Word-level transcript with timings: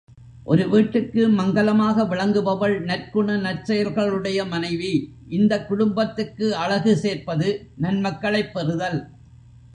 ஒரு 0.43 0.69
வீட்டுக்கு 0.69 1.29
மங்கலமாக 1.29 2.03
விளங்குபவள் 2.03 2.75
நற்குண 2.83 3.35
நற்செயல்களுடைய 3.37 4.47
மனைவி 4.47 4.93
இந்தக் 5.29 5.67
குடும்பத்துக்கு 5.67 6.55
அழகு 6.55 6.97
சேர்ப்பது 6.97 7.49
நன்மக்களைப் 7.81 8.53
பெறுதல். 8.53 8.99